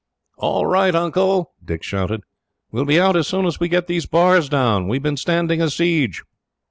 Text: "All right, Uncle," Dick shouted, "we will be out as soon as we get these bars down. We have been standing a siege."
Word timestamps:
"All 0.39 0.65
right, 0.65 0.95
Uncle," 0.95 1.51
Dick 1.63 1.83
shouted, 1.83 2.21
"we 2.71 2.79
will 2.81 2.87
be 2.87 2.99
out 2.99 3.15
as 3.15 3.27
soon 3.27 3.45
as 3.45 3.59
we 3.59 3.69
get 3.69 3.85
these 3.85 4.07
bars 4.07 4.49
down. 4.49 4.87
We 4.87 4.95
have 4.97 5.03
been 5.03 5.15
standing 5.15 5.61
a 5.61 5.69
siege." 5.69 6.23